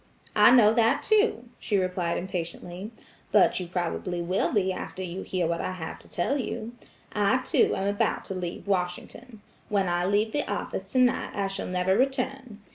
[0.35, 2.89] "I know that, too," she replied impatiently,
[3.31, 6.71] "but you probably will be after you hear what I have to tell you.
[7.13, 9.41] I, too, am about to leave Washington.
[9.69, 12.61] When I leave the office tonight I shall never return.